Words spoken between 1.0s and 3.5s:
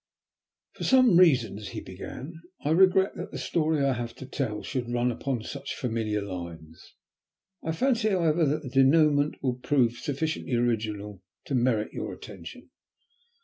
reasons," he began, "I regret that the